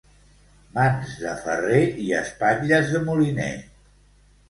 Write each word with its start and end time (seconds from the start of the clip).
Mans 0.77 1.11
de 1.25 1.35
ferrer 1.45 1.83
i 2.07 2.09
espatles 2.25 2.93
de 2.97 3.07
moliner. 3.11 3.55